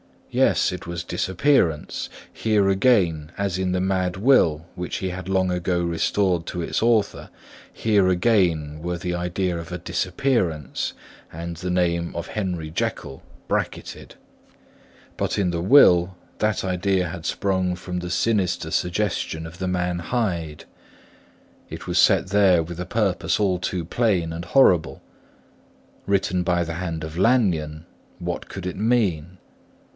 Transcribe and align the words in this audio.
Yes, 0.31 0.71
it 0.71 0.87
was 0.87 1.03
disappearance; 1.03 2.09
here 2.31 2.69
again, 2.69 3.33
as 3.37 3.59
in 3.59 3.71
the 3.73 3.81
mad 3.81 4.15
will 4.15 4.65
which 4.75 4.95
he 4.95 5.09
had 5.09 5.27
long 5.27 5.51
ago 5.51 5.83
restored 5.83 6.45
to 6.47 6.61
its 6.61 6.81
author, 6.81 7.29
here 7.71 8.07
again 8.07 8.79
were 8.81 8.97
the 8.97 9.13
idea 9.13 9.57
of 9.59 9.71
a 9.73 9.77
disappearance 9.77 10.93
and 11.33 11.57
the 11.57 11.69
name 11.69 12.15
of 12.15 12.27
Henry 12.27 12.71
Jekyll 12.71 13.21
bracketted. 13.49 14.15
But 15.17 15.37
in 15.37 15.51
the 15.51 15.61
will, 15.61 16.15
that 16.39 16.63
idea 16.63 17.09
had 17.09 17.25
sprung 17.25 17.75
from 17.75 17.99
the 17.99 18.09
sinister 18.09 18.71
suggestion 18.71 19.45
of 19.45 19.59
the 19.59 19.67
man 19.67 19.99
Hyde; 19.99 20.63
it 21.69 21.85
was 21.87 21.99
set 21.99 22.27
there 22.29 22.63
with 22.63 22.79
a 22.79 22.85
purpose 22.87 23.39
all 23.39 23.59
too 23.59 23.83
plain 23.85 24.33
and 24.33 24.45
horrible. 24.45 25.01
Written 26.07 26.41
by 26.41 26.63
the 26.63 26.75
hand 26.75 27.03
of 27.03 27.17
Lanyon, 27.19 27.85
what 28.17 28.45
should 28.51 28.65
it 28.65 28.77
mean? 28.77 29.37